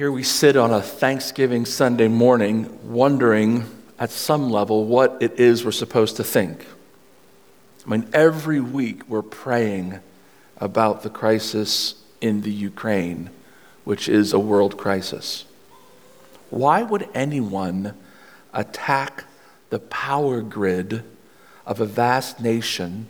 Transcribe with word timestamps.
Here 0.00 0.10
we 0.10 0.22
sit 0.22 0.56
on 0.56 0.72
a 0.72 0.80
Thanksgiving 0.80 1.66
Sunday 1.66 2.08
morning 2.08 2.78
wondering 2.90 3.66
at 3.98 4.08
some 4.08 4.48
level 4.48 4.86
what 4.86 5.18
it 5.20 5.38
is 5.38 5.62
we're 5.62 5.72
supposed 5.72 6.16
to 6.16 6.24
think. 6.24 6.64
I 7.86 7.90
mean, 7.90 8.08
every 8.14 8.60
week 8.60 9.06
we're 9.10 9.20
praying 9.20 10.00
about 10.56 11.02
the 11.02 11.10
crisis 11.10 12.02
in 12.22 12.40
the 12.40 12.50
Ukraine, 12.50 13.28
which 13.84 14.08
is 14.08 14.32
a 14.32 14.38
world 14.38 14.78
crisis. 14.78 15.44
Why 16.48 16.82
would 16.82 17.06
anyone 17.12 17.94
attack 18.54 19.24
the 19.68 19.80
power 19.80 20.40
grid 20.40 21.04
of 21.66 21.78
a 21.78 21.84
vast 21.84 22.40
nation 22.40 23.06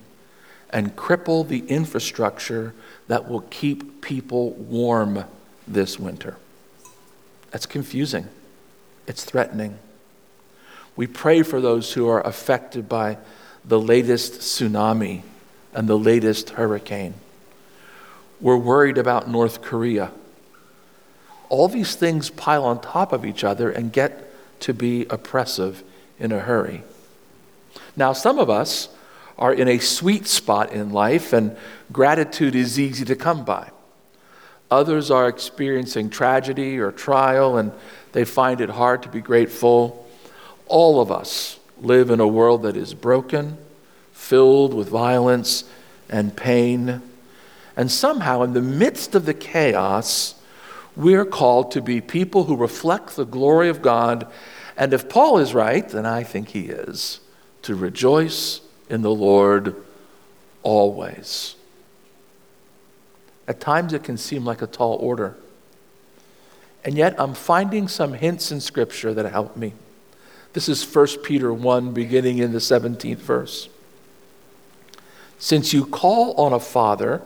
and 0.70 0.96
cripple 0.96 1.46
the 1.46 1.60
infrastructure 1.68 2.74
that 3.06 3.28
will 3.28 3.42
keep 3.42 4.02
people 4.02 4.54
warm 4.54 5.22
this 5.68 5.96
winter? 5.96 6.36
That's 7.50 7.66
confusing. 7.66 8.28
It's 9.06 9.24
threatening. 9.24 9.78
We 10.96 11.06
pray 11.06 11.42
for 11.42 11.60
those 11.60 11.92
who 11.94 12.08
are 12.08 12.20
affected 12.26 12.88
by 12.88 13.18
the 13.64 13.80
latest 13.80 14.40
tsunami 14.40 15.22
and 15.72 15.88
the 15.88 15.98
latest 15.98 16.50
hurricane. 16.50 17.14
We're 18.40 18.56
worried 18.56 18.98
about 18.98 19.28
North 19.28 19.62
Korea. 19.62 20.12
All 21.48 21.68
these 21.68 21.94
things 21.94 22.30
pile 22.30 22.64
on 22.64 22.80
top 22.80 23.12
of 23.12 23.24
each 23.24 23.44
other 23.44 23.70
and 23.70 23.92
get 23.92 24.26
to 24.60 24.72
be 24.72 25.06
oppressive 25.10 25.82
in 26.18 26.32
a 26.32 26.40
hurry. 26.40 26.82
Now, 27.96 28.12
some 28.12 28.38
of 28.38 28.48
us 28.48 28.88
are 29.38 29.52
in 29.52 29.68
a 29.68 29.78
sweet 29.78 30.26
spot 30.26 30.72
in 30.72 30.90
life, 30.90 31.32
and 31.32 31.56
gratitude 31.90 32.54
is 32.54 32.78
easy 32.78 33.04
to 33.06 33.16
come 33.16 33.44
by. 33.44 33.70
Others 34.70 35.10
are 35.10 35.28
experiencing 35.28 36.10
tragedy 36.10 36.78
or 36.78 36.92
trial, 36.92 37.56
and 37.56 37.72
they 38.12 38.24
find 38.24 38.60
it 38.60 38.70
hard 38.70 39.02
to 39.02 39.08
be 39.08 39.20
grateful. 39.20 40.08
All 40.66 41.00
of 41.00 41.10
us 41.10 41.58
live 41.80 42.10
in 42.10 42.20
a 42.20 42.28
world 42.28 42.62
that 42.62 42.76
is 42.76 42.94
broken, 42.94 43.58
filled 44.12 44.72
with 44.74 44.88
violence 44.88 45.64
and 46.08 46.36
pain. 46.36 47.02
And 47.76 47.90
somehow, 47.90 48.42
in 48.42 48.52
the 48.52 48.62
midst 48.62 49.14
of 49.14 49.26
the 49.26 49.34
chaos, 49.34 50.34
we're 50.96 51.24
called 51.24 51.72
to 51.72 51.80
be 51.80 52.00
people 52.00 52.44
who 52.44 52.56
reflect 52.56 53.16
the 53.16 53.24
glory 53.24 53.68
of 53.68 53.82
God. 53.82 54.30
And 54.76 54.92
if 54.92 55.08
Paul 55.08 55.38
is 55.38 55.54
right, 55.54 55.88
then 55.88 56.06
I 56.06 56.22
think 56.22 56.50
he 56.50 56.66
is, 56.66 57.20
to 57.62 57.74
rejoice 57.74 58.60
in 58.88 59.02
the 59.02 59.14
Lord 59.14 59.74
always. 60.62 61.56
At 63.50 63.58
times 63.58 63.92
it 63.92 64.04
can 64.04 64.16
seem 64.16 64.44
like 64.44 64.62
a 64.62 64.66
tall 64.68 64.94
order. 65.00 65.34
And 66.84 66.94
yet 66.94 67.16
I'm 67.18 67.34
finding 67.34 67.88
some 67.88 68.12
hints 68.12 68.52
in 68.52 68.60
Scripture 68.60 69.12
that 69.12 69.28
help 69.28 69.56
me. 69.56 69.72
This 70.52 70.68
is 70.68 70.84
1 70.84 71.24
Peter 71.24 71.52
1, 71.52 71.92
beginning 71.92 72.38
in 72.38 72.52
the 72.52 72.60
17th 72.60 73.16
verse. 73.16 73.68
Since 75.40 75.72
you 75.72 75.84
call 75.84 76.34
on 76.34 76.52
a 76.52 76.60
father 76.60 77.22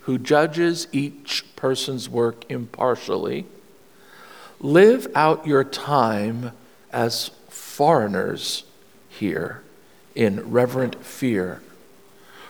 who 0.00 0.18
judges 0.18 0.86
each 0.92 1.44
person's 1.56 2.10
work 2.10 2.44
impartially, 2.50 3.46
live 4.60 5.06
out 5.14 5.46
your 5.46 5.64
time 5.64 6.52
as 6.92 7.30
foreigners 7.48 8.64
here 9.08 9.62
in 10.14 10.50
reverent 10.50 11.02
fear. 11.02 11.62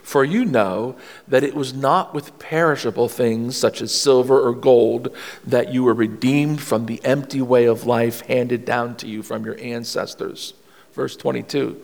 For 0.05 0.23
you 0.23 0.45
know 0.45 0.97
that 1.27 1.43
it 1.43 1.55
was 1.55 1.73
not 1.73 2.13
with 2.13 2.39
perishable 2.39 3.09
things 3.09 3.57
such 3.57 3.81
as 3.81 3.93
silver 3.93 4.39
or 4.39 4.53
gold 4.53 5.09
that 5.47 5.73
you 5.73 5.83
were 5.83 5.95
redeemed 5.95 6.61
from 6.61 6.85
the 6.85 7.03
empty 7.05 7.41
way 7.41 7.65
of 7.65 7.87
life 7.87 8.21
handed 8.21 8.67
down 8.67 8.97
to 8.97 9.09
you 9.09 9.23
from 9.23 9.47
your 9.47 9.59
ancestors. 9.59 10.53
Verse 10.93 11.17
22 11.17 11.81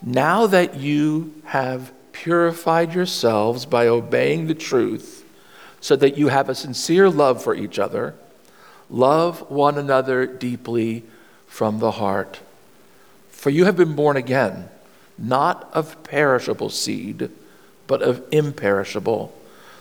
Now 0.00 0.46
that 0.46 0.76
you 0.76 1.34
have 1.46 1.92
purified 2.12 2.94
yourselves 2.94 3.66
by 3.66 3.88
obeying 3.88 4.46
the 4.46 4.54
truth, 4.54 5.24
so 5.80 5.96
that 5.96 6.16
you 6.16 6.28
have 6.28 6.48
a 6.48 6.54
sincere 6.54 7.10
love 7.10 7.42
for 7.42 7.54
each 7.54 7.80
other, 7.80 8.14
love 8.88 9.50
one 9.50 9.76
another 9.76 10.24
deeply 10.24 11.02
from 11.48 11.80
the 11.80 11.90
heart. 11.92 12.40
For 13.30 13.50
you 13.50 13.64
have 13.64 13.76
been 13.76 13.96
born 13.96 14.16
again, 14.16 14.68
not 15.18 15.68
of 15.74 16.02
perishable 16.04 16.70
seed 16.70 17.30
but 17.90 18.02
of 18.02 18.22
imperishable, 18.30 19.36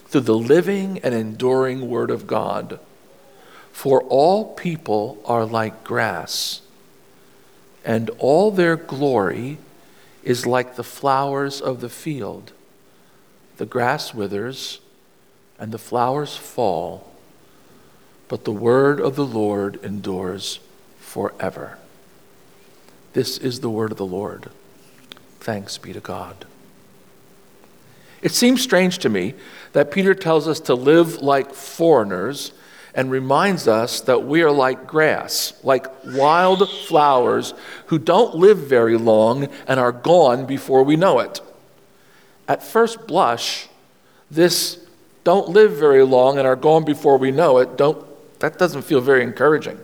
through 0.07 0.21
the 0.21 0.35
living 0.35 0.97
and 1.03 1.13
enduring 1.13 1.87
Word 1.87 2.09
of 2.09 2.25
God. 2.25 2.79
For 3.71 4.01
all 4.01 4.55
people 4.55 5.21
are 5.25 5.45
like 5.45 5.83
grass, 5.83 6.61
and 7.85 8.09
all 8.17 8.49
their 8.49 8.75
glory 8.75 9.59
is 10.23 10.47
like 10.47 10.75
the 10.75 10.83
flowers 10.83 11.61
of 11.61 11.81
the 11.81 11.87
field. 11.87 12.51
The 13.57 13.67
grass 13.67 14.11
withers, 14.11 14.79
and 15.59 15.71
the 15.71 15.77
flowers 15.77 16.35
fall, 16.35 17.13
but 18.27 18.43
the 18.43 18.51
word 18.51 18.99
of 18.99 19.15
the 19.17 19.25
Lord 19.25 19.79
endures 19.83 20.59
forever. 20.99 21.77
This 23.13 23.37
is 23.37 23.59
the 23.59 23.69
word 23.69 23.91
of 23.91 23.99
the 23.99 24.03
Lord. 24.03 24.49
Thanks 25.39 25.77
be 25.77 25.93
to 25.93 25.99
God. 25.99 26.47
It 28.21 28.31
seems 28.31 28.61
strange 28.61 28.99
to 28.99 29.09
me 29.09 29.35
that 29.73 29.91
Peter 29.91 30.13
tells 30.13 30.47
us 30.47 30.59
to 30.61 30.75
live 30.75 31.21
like 31.21 31.53
foreigners 31.53 32.51
and 32.93 33.11
reminds 33.11 33.67
us 33.67 34.01
that 34.01 34.25
we 34.25 34.41
are 34.41 34.51
like 34.51 34.87
grass, 34.87 35.53
like 35.63 35.85
wild 36.05 36.69
flowers 36.87 37.53
who 37.87 37.99
don't 37.99 38.35
live 38.35 38.57
very 38.57 38.97
long 38.97 39.47
and 39.67 39.79
are 39.79 39.91
gone 39.91 40.45
before 40.45 40.83
we 40.83 40.95
know 40.95 41.19
it. 41.19 41.39
At 42.47 42.63
first 42.63 43.07
blush, 43.07 43.67
this 44.31 44.79
don't 45.23 45.49
live 45.49 45.73
very 45.73 46.03
long 46.03 46.37
and 46.37 46.47
are 46.47 46.55
gone 46.55 46.83
before 46.83 47.17
we 47.17 47.31
know 47.31 47.59
it, 47.59 47.77
don't, 47.77 48.05
that 48.39 48.57
doesn't 48.57 48.81
feel 48.81 49.01
very 49.01 49.23
encouraging. 49.23 49.79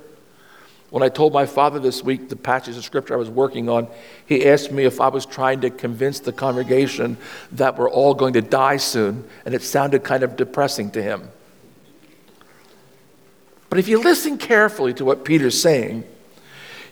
When 0.95 1.03
I 1.03 1.09
told 1.09 1.33
my 1.33 1.45
father 1.45 1.77
this 1.77 2.05
week 2.05 2.29
the 2.29 2.37
passage 2.37 2.77
of 2.77 2.85
scripture 2.85 3.15
I 3.15 3.17
was 3.17 3.29
working 3.29 3.67
on, 3.67 3.89
he 4.25 4.45
asked 4.47 4.71
me 4.71 4.85
if 4.85 5.01
I 5.01 5.09
was 5.09 5.25
trying 5.25 5.59
to 5.59 5.69
convince 5.69 6.21
the 6.21 6.31
congregation 6.31 7.17
that 7.51 7.77
we're 7.77 7.89
all 7.89 8.13
going 8.13 8.31
to 8.31 8.41
die 8.41 8.77
soon, 8.77 9.27
and 9.43 9.53
it 9.53 9.61
sounded 9.61 10.05
kind 10.05 10.23
of 10.23 10.37
depressing 10.37 10.91
to 10.91 11.03
him. 11.03 11.27
But 13.67 13.77
if 13.77 13.89
you 13.89 14.01
listen 14.01 14.37
carefully 14.37 14.93
to 14.93 15.03
what 15.03 15.25
Peter's 15.25 15.61
saying, 15.61 16.05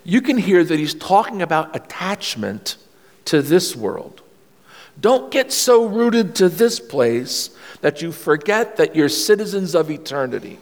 you 0.03 0.19
can 0.19 0.37
hear 0.37 0.65
that 0.65 0.77
he's 0.77 0.95
talking 0.95 1.41
about 1.41 1.73
attachment 1.73 2.75
to 3.23 3.41
this 3.41 3.73
world. 3.73 4.21
Don't 4.99 5.31
get 5.31 5.53
so 5.53 5.85
rooted 5.85 6.35
to 6.35 6.49
this 6.49 6.77
place 6.77 7.51
that 7.79 8.01
you 8.01 8.11
forget 8.11 8.75
that 8.75 8.97
you're 8.97 9.07
citizens 9.07 9.73
of 9.73 9.89
eternity. 9.89 10.59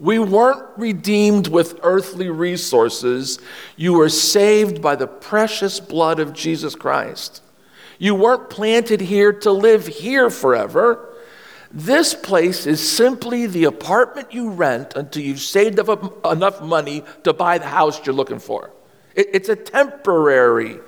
We 0.00 0.18
weren't 0.18 0.66
redeemed 0.78 1.48
with 1.48 1.78
earthly 1.82 2.30
resources. 2.30 3.38
You 3.76 3.92
were 3.92 4.08
saved 4.08 4.80
by 4.80 4.96
the 4.96 5.06
precious 5.06 5.78
blood 5.78 6.18
of 6.18 6.32
Jesus 6.32 6.74
Christ. 6.74 7.42
You 7.98 8.14
weren't 8.14 8.48
planted 8.48 9.02
here 9.02 9.30
to 9.30 9.52
live 9.52 9.86
here 9.86 10.30
forever. 10.30 11.06
This 11.70 12.14
place 12.14 12.66
is 12.66 12.80
simply 12.80 13.46
the 13.46 13.64
apartment 13.64 14.32
you 14.32 14.50
rent 14.50 14.94
until 14.96 15.22
you've 15.22 15.40
saved 15.40 15.78
enough 15.78 16.62
money 16.62 17.04
to 17.24 17.34
buy 17.34 17.58
the 17.58 17.66
house 17.66 18.04
you're 18.04 18.14
looking 18.14 18.40
for. 18.40 18.70
It's 19.14 19.50
a 19.50 19.56
temporary 19.56 20.78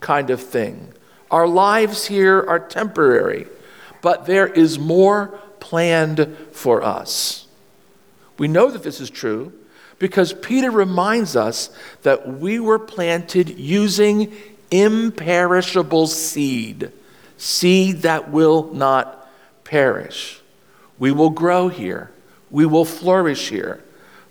kind 0.00 0.28
of 0.28 0.42
thing. 0.42 0.92
Our 1.30 1.48
lives 1.48 2.06
here 2.06 2.44
are 2.46 2.60
temporary, 2.60 3.46
but 4.02 4.26
there 4.26 4.46
is 4.46 4.78
more 4.78 5.38
planned 5.58 6.36
for 6.52 6.82
us. 6.82 7.47
We 8.38 8.48
know 8.48 8.70
that 8.70 8.82
this 8.82 9.00
is 9.00 9.10
true 9.10 9.52
because 9.98 10.32
Peter 10.32 10.70
reminds 10.70 11.36
us 11.36 11.70
that 12.02 12.38
we 12.38 12.60
were 12.60 12.78
planted 12.78 13.58
using 13.58 14.32
imperishable 14.70 16.06
seed, 16.06 16.92
seed 17.36 18.02
that 18.02 18.30
will 18.30 18.72
not 18.72 19.28
perish. 19.64 20.40
We 20.98 21.12
will 21.12 21.30
grow 21.30 21.68
here, 21.68 22.10
we 22.50 22.64
will 22.66 22.84
flourish 22.84 23.48
here, 23.48 23.82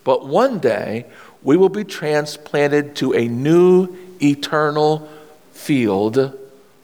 but 0.04 0.26
one 0.26 0.60
day 0.60 1.06
we 1.44 1.58
will 1.58 1.70
be 1.70 1.84
transplanted 1.84 2.96
to 2.98 3.14
a 3.14 3.28
new 3.28 3.96
eternal 4.22 5.10
field 5.52 6.38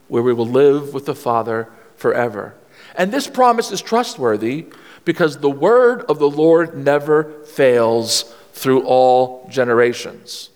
where 0.07 0.23
we 0.23 0.33
will 0.33 0.47
live 0.47 0.93
with 0.93 1.05
the 1.05 1.15
Father 1.15 1.69
forever. 1.95 2.53
And 2.95 3.11
this 3.11 3.27
promise 3.27 3.71
is 3.71 3.81
trustworthy 3.81 4.67
because 5.05 5.39
the 5.39 5.49
word 5.49 6.03
of 6.03 6.19
the 6.19 6.29
Lord 6.29 6.75
never 6.75 7.23
fails 7.45 8.33
through 8.53 8.83
all 8.83 9.47
generations. 9.49 10.49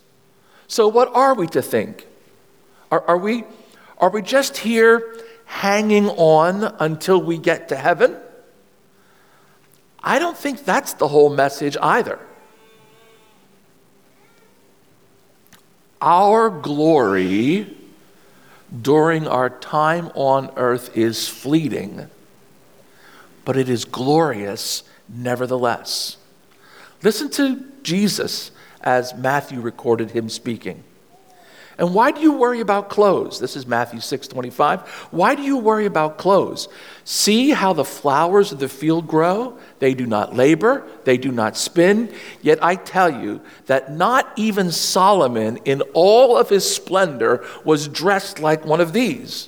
So, 0.67 0.87
what 0.87 1.13
are 1.13 1.33
we 1.33 1.47
to 1.47 1.61
think? 1.61 2.07
Are, 2.91 3.01
are, 3.07 3.17
we, 3.17 3.43
are 3.97 4.09
we 4.09 4.21
just 4.21 4.57
here 4.57 5.15
hanging 5.45 6.09
on 6.09 6.75
until 6.79 7.21
we 7.21 7.37
get 7.37 7.69
to 7.69 7.75
heaven? 7.75 8.17
I 10.03 10.19
don't 10.19 10.37
think 10.37 10.63
that's 10.63 10.93
the 10.93 11.07
whole 11.07 11.29
message 11.29 11.75
either. 11.81 12.19
Our 16.01 16.49
glory 16.49 17.75
during 18.81 19.27
our 19.27 19.49
time 19.49 20.11
on 20.13 20.51
earth 20.55 20.95
is 20.95 21.27
fleeting 21.27 22.09
but 23.47 23.55
it 23.55 23.69
is 23.69 23.85
glorious 23.85 24.83
nevertheless. 25.07 26.17
Listen 27.01 27.29
to 27.29 27.63
Jesus 27.81 28.51
as 28.81 29.15
Matthew 29.15 29.61
recorded 29.61 30.11
him 30.11 30.27
speaking. 30.27 30.83
And 31.77 31.93
why 31.93 32.11
do 32.11 32.19
you 32.19 32.33
worry 32.33 32.59
about 32.59 32.89
clothes? 32.89 33.39
This 33.39 33.55
is 33.55 33.65
Matthew 33.65 34.01
6 34.01 34.27
25. 34.27 34.81
Why 35.11 35.33
do 35.33 35.43
you 35.43 35.59
worry 35.59 35.85
about 35.85 36.17
clothes? 36.17 36.67
See 37.05 37.51
how 37.51 37.71
the 37.71 37.85
flowers 37.85 38.51
of 38.51 38.59
the 38.59 38.67
field 38.67 39.07
grow? 39.07 39.57
They 39.79 39.93
do 39.93 40.05
not 40.05 40.35
labor, 40.35 40.85
they 41.05 41.17
do 41.17 41.31
not 41.31 41.55
spin. 41.55 42.13
Yet 42.41 42.61
I 42.61 42.75
tell 42.75 43.09
you 43.09 43.39
that 43.67 43.93
not 43.93 44.29
even 44.35 44.73
Solomon, 44.73 45.55
in 45.63 45.83
all 45.93 46.35
of 46.35 46.49
his 46.49 46.69
splendor, 46.69 47.45
was 47.63 47.87
dressed 47.87 48.39
like 48.41 48.65
one 48.65 48.81
of 48.81 48.91
these. 48.91 49.47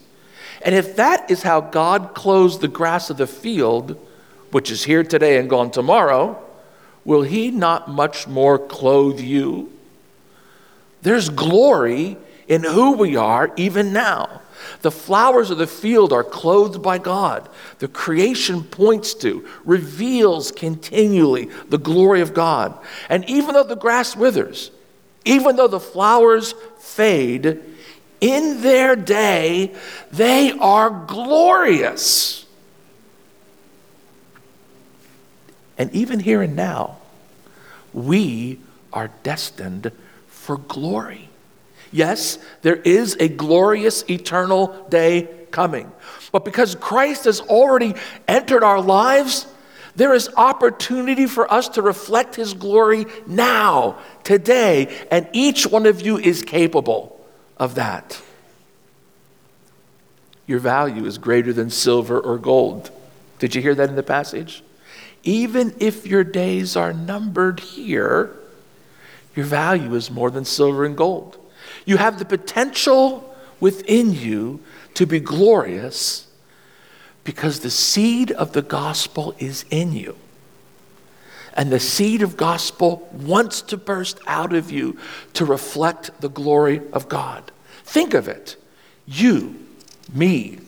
And 0.61 0.75
if 0.75 0.95
that 0.97 1.31
is 1.31 1.44
how 1.44 1.61
God 1.61 2.13
clothes 2.13 2.59
the 2.59 2.67
grass 2.67 3.09
of 3.09 3.17
the 3.17 3.27
field, 3.27 4.06
which 4.51 4.71
is 4.71 4.83
here 4.83 5.03
today 5.03 5.38
and 5.38 5.50
gone 5.50 5.71
tomorrow, 5.71 6.41
will 7.06 7.21
he 7.21 7.51
not 7.51 7.89
much 7.89 8.27
more 8.27 8.59
clothe 8.59 9.19
you? 9.19 9.71
There's 11.01 11.29
glory 11.29 12.17
in 12.47 12.63
who 12.63 12.94
we 12.94 13.15
are 13.15 13.51
even 13.56 13.94
now. 13.94 14.41
The 14.81 14.91
flowers 14.91 15.51
of 15.51 15.57
the 15.57 15.67
field 15.67 16.11
are 16.11 16.23
clothed 16.23 16.81
by 16.81 16.97
God. 16.97 17.47
The 17.79 17.88
creation 17.88 18.63
points 18.63 19.13
to, 19.15 19.47
reveals 19.63 20.51
continually 20.51 21.50
the 21.69 21.77
glory 21.77 22.21
of 22.21 22.33
God. 22.33 22.77
And 23.07 23.27
even 23.29 23.53
though 23.53 23.63
the 23.63 23.75
grass 23.75 24.15
withers, 24.15 24.71
even 25.25 25.56
though 25.56 25.67
the 25.67 25.79
flowers 25.79 26.53
fade, 26.79 27.59
in 28.21 28.62
their 28.62 28.95
day, 28.95 29.74
they 30.12 30.51
are 30.51 30.89
glorious. 30.89 32.45
And 35.77 35.94
even 35.94 36.19
here 36.19 36.42
and 36.42 36.56
now, 36.56 36.98
we 37.94 38.60
are 38.92 39.10
destined 39.24 39.92
for 40.27 40.57
glory. 40.57 41.30
Yes, 41.92 42.38
there 42.62 42.75
is 42.75 43.16
a 43.19 43.30
glorious 43.30 44.04
eternal 44.10 44.86
day 44.89 45.30
coming. 45.51 45.92
But 46.31 46.45
because 46.45 46.75
Christ 46.75 47.25
has 47.25 47.39
already 47.42 47.95
entered 48.27 48.63
our 48.63 48.81
lives, 48.81 49.48
there 49.95 50.13
is 50.13 50.30
opportunity 50.38 51.25
for 51.25 51.51
us 51.51 51.69
to 51.69 51.81
reflect 51.81 52.36
his 52.36 52.54
glory 52.54 53.06
now, 53.25 53.98
today, 54.24 54.95
and 55.10 55.27
each 55.33 55.66
one 55.66 55.86
of 55.86 56.01
you 56.01 56.18
is 56.18 56.44
capable 56.44 57.19
of 57.59 57.75
that. 57.75 58.21
Your 60.47 60.59
value 60.59 61.06
is 61.06 61.17
greater 61.17 61.53
than 61.53 61.69
silver 61.69 62.19
or 62.19 62.38
gold. 62.38 62.89
Did 63.38 63.53
you 63.53 63.61
hear 63.61 63.75
that 63.75 63.89
in 63.89 63.95
the 63.95 64.03
passage? 64.03 64.63
Even 65.23 65.75
if 65.79 66.07
your 66.07 66.23
days 66.23 66.75
are 66.75 66.94
numbered 66.94 67.59
here, 67.59 68.35
your 69.35 69.45
value 69.45 69.94
is 69.94 70.09
more 70.09 70.31
than 70.31 70.45
silver 70.45 70.85
and 70.85 70.97
gold. 70.97 71.38
You 71.85 71.97
have 71.97 72.17
the 72.17 72.25
potential 72.25 73.35
within 73.59 74.13
you 74.13 74.61
to 74.95 75.06
be 75.06 75.19
glorious 75.19 76.27
because 77.23 77.59
the 77.59 77.69
seed 77.69 78.31
of 78.31 78.53
the 78.53 78.61
gospel 78.61 79.35
is 79.38 79.65
in 79.69 79.94
you. 79.94 80.15
And 81.59 81.73
the 81.73 81.79
seed 81.81 82.21
of 82.21 82.38
gospel 82.38 83.06
wants 83.11 83.61
to 83.63 83.75
burst 83.75 84.21
out 84.25 84.53
of 84.53 84.71
you 84.71 84.97
to 85.33 85.44
reflect 85.44 86.21
the 86.21 86.29
glory 86.29 86.79
of 86.94 87.09
God. 87.09 87.51
Think 87.83 88.13
of 88.13 88.29
it. 88.29 88.56
You, 89.06 89.59
me, 90.13 90.59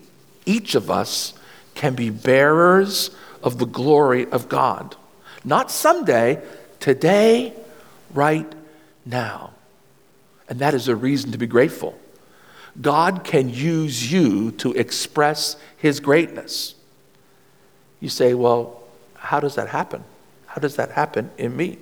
each 0.45 0.75
of 0.75 0.91
us 0.91 1.33
can 1.75 1.95
be 1.95 2.09
bearers 2.09 3.09
of 3.41 3.57
the 3.57 3.65
glory 3.65 4.29
of 4.31 4.49
God. 4.49 4.97
Not 5.45 5.71
someday, 5.71 6.43
today, 6.81 7.53
right 8.13 8.51
now. 9.05 9.51
And 10.49 10.59
that 10.59 10.73
is 10.73 10.89
a 10.89 10.95
reason 10.97 11.31
to 11.31 11.37
be 11.37 11.47
grateful. 11.47 11.97
God 12.81 13.23
can 13.23 13.47
use 13.47 14.11
you 14.11 14.51
to 14.57 14.73
express 14.73 15.55
his 15.77 16.01
greatness. 16.01 16.75
You 18.01 18.09
say, 18.09 18.33
well, 18.33 18.83
how 19.15 19.39
does 19.39 19.55
that 19.55 19.69
happen? 19.69 20.03
How 20.51 20.59
does 20.59 20.75
that 20.75 20.91
happen 20.91 21.31
in 21.37 21.55
me? 21.55 21.77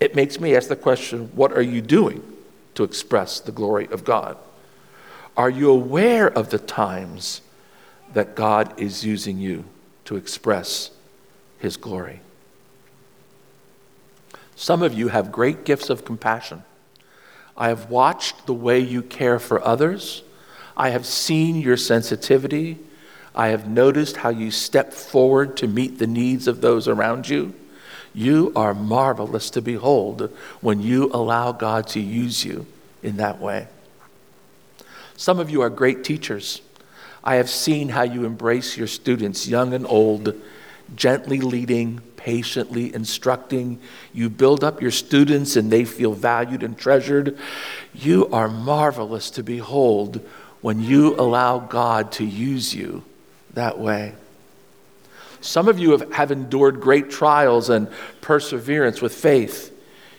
It 0.00 0.16
makes 0.16 0.40
me 0.40 0.56
ask 0.56 0.68
the 0.68 0.74
question 0.74 1.30
what 1.36 1.52
are 1.52 1.62
you 1.62 1.80
doing 1.80 2.22
to 2.74 2.82
express 2.82 3.38
the 3.38 3.52
glory 3.52 3.86
of 3.92 4.04
God? 4.04 4.36
Are 5.36 5.48
you 5.48 5.70
aware 5.70 6.26
of 6.26 6.50
the 6.50 6.58
times 6.58 7.40
that 8.14 8.34
God 8.34 8.78
is 8.80 9.04
using 9.04 9.38
you 9.38 9.64
to 10.06 10.16
express 10.16 10.90
his 11.60 11.76
glory? 11.76 12.20
Some 14.56 14.82
of 14.82 14.92
you 14.92 15.08
have 15.08 15.30
great 15.30 15.64
gifts 15.64 15.88
of 15.88 16.04
compassion. 16.04 16.64
I 17.56 17.68
have 17.68 17.90
watched 17.90 18.46
the 18.46 18.54
way 18.54 18.80
you 18.80 19.02
care 19.02 19.38
for 19.38 19.64
others. 19.64 20.24
I 20.76 20.90
have 20.90 21.06
seen 21.06 21.60
your 21.60 21.76
sensitivity. 21.76 22.78
I 23.34 23.48
have 23.48 23.68
noticed 23.68 24.18
how 24.18 24.30
you 24.30 24.50
step 24.50 24.92
forward 24.92 25.56
to 25.58 25.68
meet 25.68 25.98
the 25.98 26.06
needs 26.06 26.48
of 26.48 26.60
those 26.60 26.88
around 26.88 27.28
you. 27.28 27.54
You 28.12 28.52
are 28.56 28.74
marvelous 28.74 29.50
to 29.50 29.62
behold 29.62 30.36
when 30.60 30.80
you 30.80 31.10
allow 31.12 31.52
God 31.52 31.86
to 31.88 32.00
use 32.00 32.44
you 32.44 32.66
in 33.02 33.16
that 33.18 33.40
way. 33.40 33.68
Some 35.16 35.38
of 35.38 35.50
you 35.50 35.60
are 35.62 35.70
great 35.70 36.02
teachers. 36.02 36.60
I 37.22 37.36
have 37.36 37.50
seen 37.50 37.90
how 37.90 38.02
you 38.02 38.24
embrace 38.24 38.76
your 38.76 38.86
students, 38.86 39.46
young 39.46 39.74
and 39.74 39.86
old, 39.86 40.34
gently 40.96 41.40
leading, 41.40 42.00
patiently 42.16 42.92
instructing. 42.92 43.78
You 44.12 44.28
build 44.28 44.64
up 44.64 44.82
your 44.82 44.90
students 44.90 45.54
and 45.54 45.70
they 45.70 45.84
feel 45.84 46.14
valued 46.14 46.62
and 46.62 46.76
treasured. 46.76 47.38
You 47.94 48.28
are 48.30 48.48
marvelous 48.48 49.30
to 49.32 49.42
behold 49.44 50.26
when 50.62 50.82
you 50.82 51.14
allow 51.14 51.58
God 51.60 52.10
to 52.12 52.24
use 52.24 52.74
you 52.74 53.04
that 53.54 53.78
way. 53.78 54.14
Some 55.40 55.68
of 55.68 55.78
you 55.78 55.92
have, 55.92 56.12
have 56.12 56.30
endured 56.30 56.80
great 56.80 57.10
trials 57.10 57.70
and 57.70 57.88
perseverance 58.20 59.00
with 59.00 59.14
faith. 59.14 59.76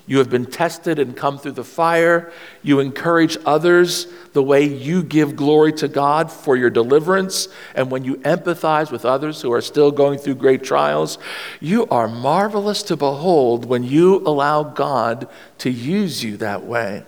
You 0.07 0.17
have 0.17 0.29
been 0.29 0.47
tested 0.47 0.99
and 0.99 1.15
come 1.15 1.37
through 1.37 1.53
the 1.53 1.63
fire. 1.63 2.33
You 2.63 2.79
encourage 2.79 3.37
others 3.45 4.07
the 4.33 4.43
way 4.43 4.65
you 4.65 5.03
give 5.03 5.35
glory 5.35 5.71
to 5.73 5.87
God 5.87 6.31
for 6.31 6.57
your 6.57 6.69
deliverance. 6.69 7.47
And 7.75 7.91
when 7.91 8.03
you 8.03 8.15
empathize 8.15 8.91
with 8.91 9.05
others 9.05 9.41
who 9.41 9.53
are 9.53 9.61
still 9.61 9.91
going 9.91 10.17
through 10.19 10.35
great 10.35 10.63
trials, 10.63 11.17
you 11.59 11.85
are 11.87 12.07
marvelous 12.07 12.83
to 12.83 12.97
behold 12.97 13.65
when 13.65 13.83
you 13.83 14.17
allow 14.25 14.63
God 14.63 15.29
to 15.59 15.69
use 15.69 16.23
you 16.23 16.35
that 16.37 16.65
way. 16.65 17.03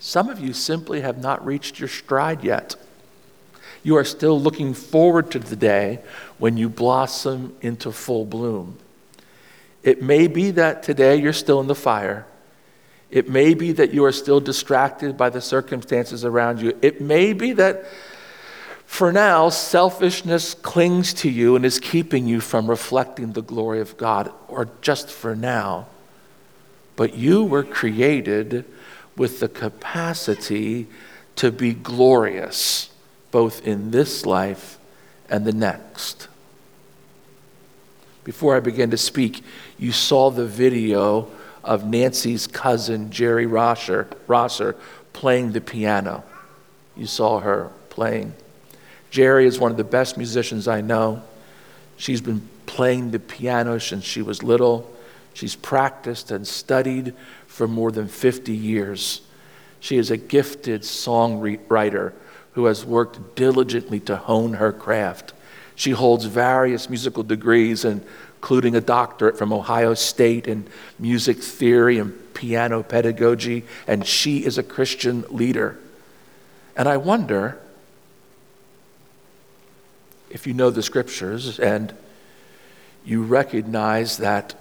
Some 0.00 0.28
of 0.28 0.40
you 0.40 0.52
simply 0.52 1.02
have 1.02 1.18
not 1.18 1.44
reached 1.44 1.78
your 1.78 1.88
stride 1.88 2.42
yet. 2.42 2.74
You 3.86 3.96
are 3.98 4.04
still 4.04 4.40
looking 4.40 4.74
forward 4.74 5.30
to 5.30 5.38
the 5.38 5.54
day 5.54 6.00
when 6.38 6.56
you 6.56 6.68
blossom 6.68 7.54
into 7.60 7.92
full 7.92 8.24
bloom. 8.24 8.78
It 9.84 10.02
may 10.02 10.26
be 10.26 10.50
that 10.50 10.82
today 10.82 11.14
you're 11.14 11.32
still 11.32 11.60
in 11.60 11.68
the 11.68 11.74
fire. 11.76 12.26
It 13.12 13.28
may 13.28 13.54
be 13.54 13.70
that 13.70 13.94
you 13.94 14.04
are 14.04 14.10
still 14.10 14.40
distracted 14.40 15.16
by 15.16 15.30
the 15.30 15.40
circumstances 15.40 16.24
around 16.24 16.60
you. 16.60 16.76
It 16.82 17.00
may 17.00 17.32
be 17.32 17.52
that 17.52 17.84
for 18.86 19.12
now, 19.12 19.50
selfishness 19.50 20.54
clings 20.54 21.14
to 21.14 21.30
you 21.30 21.54
and 21.54 21.64
is 21.64 21.78
keeping 21.78 22.26
you 22.26 22.40
from 22.40 22.68
reflecting 22.68 23.34
the 23.34 23.42
glory 23.42 23.78
of 23.78 23.96
God, 23.96 24.32
or 24.48 24.68
just 24.80 25.08
for 25.10 25.36
now. 25.36 25.86
But 26.96 27.14
you 27.14 27.44
were 27.44 27.62
created 27.62 28.64
with 29.16 29.38
the 29.38 29.48
capacity 29.48 30.88
to 31.36 31.52
be 31.52 31.72
glorious, 31.72 32.90
both 33.36 33.66
in 33.66 33.90
this 33.90 34.24
life 34.24 34.78
and 35.28 35.44
the 35.44 35.52
next. 35.52 36.26
Before 38.24 38.56
I 38.56 38.60
begin 38.60 38.90
to 38.92 38.96
speak, 38.96 39.44
you 39.76 39.92
saw 39.92 40.30
the 40.30 40.46
video 40.46 41.28
of 41.62 41.84
Nancy's 41.84 42.46
cousin, 42.46 43.10
Jerry 43.10 43.44
Rosser, 43.44 44.08
Rosser, 44.26 44.74
playing 45.12 45.52
the 45.52 45.60
piano. 45.60 46.24
You 46.96 47.04
saw 47.04 47.40
her 47.40 47.72
playing. 47.90 48.32
Jerry 49.10 49.46
is 49.46 49.58
one 49.58 49.70
of 49.70 49.76
the 49.76 49.84
best 49.84 50.16
musicians 50.16 50.66
I 50.66 50.80
know. 50.80 51.22
She's 51.98 52.22
been 52.22 52.48
playing 52.64 53.10
the 53.10 53.18
piano 53.18 53.78
since 53.78 54.04
she 54.04 54.22
was 54.22 54.42
little. 54.42 54.90
She's 55.34 55.56
practiced 55.56 56.30
and 56.30 56.48
studied 56.48 57.12
for 57.46 57.68
more 57.68 57.92
than 57.92 58.08
50 58.08 58.54
years. 58.54 59.20
She 59.78 59.98
is 59.98 60.10
a 60.10 60.16
gifted 60.16 60.80
songwriter 60.80 62.14
who 62.56 62.64
has 62.64 62.86
worked 62.86 63.36
diligently 63.36 64.00
to 64.00 64.16
hone 64.16 64.54
her 64.54 64.72
craft. 64.72 65.34
She 65.74 65.90
holds 65.90 66.24
various 66.24 66.88
musical 66.88 67.22
degrees, 67.22 67.84
including 67.84 68.74
a 68.74 68.80
doctorate 68.80 69.36
from 69.36 69.52
Ohio 69.52 69.92
State 69.92 70.48
in 70.48 70.66
music 70.98 71.36
theory 71.36 71.98
and 71.98 72.14
piano 72.32 72.82
pedagogy, 72.82 73.64
and 73.86 74.06
she 74.06 74.42
is 74.42 74.56
a 74.56 74.62
Christian 74.62 75.26
leader. 75.28 75.78
And 76.74 76.88
I 76.88 76.96
wonder 76.96 77.60
if 80.30 80.46
you 80.46 80.54
know 80.54 80.70
the 80.70 80.82
scriptures 80.82 81.60
and 81.60 81.94
you 83.04 83.22
recognize 83.22 84.16
that 84.16 84.54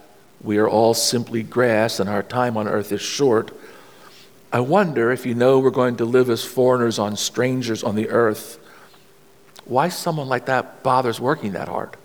we 0.43 0.57
are 0.57 0.67
all 0.67 0.93
simply 0.93 1.43
grass 1.43 2.01
and 2.01 2.09
our 2.09 2.23
time 2.23 2.57
on 2.57 2.67
earth 2.67 2.91
is 2.91 3.01
short. 3.01 3.51
I 4.55 4.61
wonder 4.61 5.11
if 5.11 5.25
you 5.25 5.35
know 5.35 5.59
we're 5.59 5.69
going 5.69 5.97
to 5.97 6.05
live 6.05 6.29
as 6.29 6.45
foreigners 6.45 6.97
on 6.97 7.17
strangers 7.17 7.83
on 7.83 7.95
the 7.95 8.07
earth, 8.07 8.57
why 9.65 9.89
someone 9.89 10.29
like 10.29 10.45
that 10.45 10.81
bothers 10.81 11.19
working 11.19 11.51
that 11.51 11.67
hard? 11.67 11.97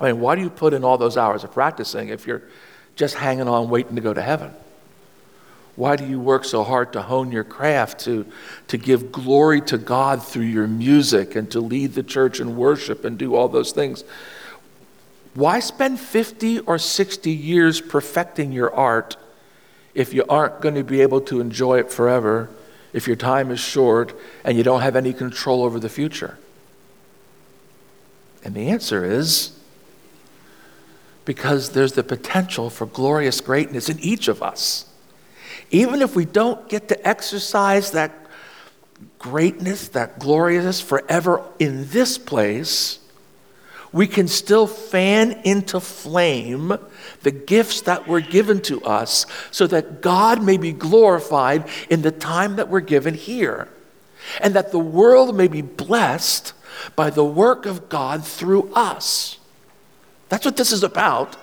I 0.00 0.10
mean, 0.10 0.22
why 0.22 0.36
do 0.36 0.40
you 0.40 0.48
put 0.48 0.72
in 0.72 0.84
all 0.84 0.96
those 0.96 1.18
hours 1.18 1.44
of 1.44 1.52
practicing 1.52 2.08
if 2.08 2.26
you're 2.26 2.44
just 2.96 3.16
hanging 3.16 3.46
on 3.46 3.68
waiting 3.68 3.94
to 3.96 4.00
go 4.00 4.14
to 4.14 4.22
heaven? 4.22 4.52
Why 5.76 5.96
do 5.96 6.06
you 6.06 6.18
work 6.18 6.46
so 6.46 6.64
hard 6.64 6.94
to 6.94 7.02
hone 7.02 7.30
your 7.30 7.44
craft, 7.44 8.00
to, 8.06 8.24
to 8.68 8.78
give 8.78 9.12
glory 9.12 9.60
to 9.66 9.76
God 9.76 10.22
through 10.22 10.44
your 10.44 10.66
music 10.66 11.36
and 11.36 11.50
to 11.50 11.60
lead 11.60 11.92
the 11.92 12.02
church 12.02 12.40
in 12.40 12.56
worship 12.56 13.04
and 13.04 13.18
do 13.18 13.34
all 13.34 13.50
those 13.50 13.72
things? 13.72 14.02
Why 15.34 15.60
spend 15.60 16.00
50 16.00 16.60
or 16.60 16.78
60 16.78 17.30
years 17.30 17.82
perfecting 17.82 18.50
your 18.50 18.74
art 18.74 19.18
if 19.94 20.12
you 20.12 20.24
aren't 20.28 20.60
going 20.60 20.74
to 20.74 20.84
be 20.84 21.00
able 21.00 21.20
to 21.22 21.40
enjoy 21.40 21.78
it 21.78 21.90
forever, 21.90 22.50
if 22.92 23.06
your 23.06 23.16
time 23.16 23.50
is 23.50 23.60
short 23.60 24.18
and 24.44 24.56
you 24.56 24.62
don't 24.62 24.82
have 24.82 24.96
any 24.96 25.12
control 25.12 25.62
over 25.64 25.78
the 25.78 25.88
future? 25.88 26.38
And 28.44 28.54
the 28.54 28.68
answer 28.68 29.04
is 29.04 29.58
because 31.24 31.70
there's 31.70 31.92
the 31.92 32.04
potential 32.04 32.70
for 32.70 32.86
glorious 32.86 33.40
greatness 33.40 33.88
in 33.88 33.98
each 34.00 34.28
of 34.28 34.42
us. 34.42 34.86
Even 35.70 36.02
if 36.02 36.14
we 36.14 36.24
don't 36.24 36.68
get 36.68 36.88
to 36.88 37.08
exercise 37.08 37.92
that 37.92 38.12
greatness, 39.18 39.88
that 39.88 40.18
gloriousness 40.18 40.80
forever 40.80 41.42
in 41.58 41.88
this 41.88 42.18
place, 42.18 42.98
we 43.94 44.08
can 44.08 44.26
still 44.26 44.66
fan 44.66 45.40
into 45.44 45.78
flame 45.78 46.76
the 47.22 47.30
gifts 47.30 47.82
that 47.82 48.08
were 48.08 48.20
given 48.20 48.60
to 48.62 48.82
us 48.82 49.24
so 49.52 49.68
that 49.68 50.02
God 50.02 50.42
may 50.42 50.56
be 50.56 50.72
glorified 50.72 51.68
in 51.88 52.02
the 52.02 52.10
time 52.10 52.56
that 52.56 52.68
we're 52.68 52.80
given 52.80 53.14
here. 53.14 53.68
And 54.40 54.54
that 54.54 54.72
the 54.72 54.80
world 54.80 55.36
may 55.36 55.46
be 55.46 55.62
blessed 55.62 56.54
by 56.96 57.10
the 57.10 57.24
work 57.24 57.66
of 57.66 57.88
God 57.88 58.24
through 58.24 58.72
us. 58.74 59.38
That's 60.28 60.44
what 60.44 60.56
this 60.56 60.72
is 60.72 60.82
about. 60.82 61.36